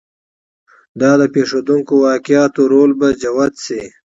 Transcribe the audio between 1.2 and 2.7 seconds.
د پېښېدونکو واقعاتو